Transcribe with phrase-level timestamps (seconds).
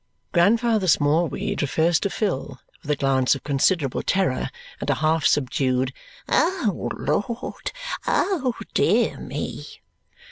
[0.31, 5.93] Grandfather Smallweed refers to Phil with a glance of considerable terror and a half subdued
[6.27, 7.71] "O Lord!
[8.07, 9.67] Oh, dear me!"